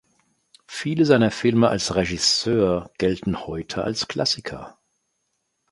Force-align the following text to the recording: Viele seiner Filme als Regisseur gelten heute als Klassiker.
Viele 0.65 1.05
seiner 1.05 1.29
Filme 1.29 1.67
als 1.69 1.93
Regisseur 1.93 2.89
gelten 2.97 3.45
heute 3.45 3.83
als 3.83 4.07
Klassiker. 4.07 4.79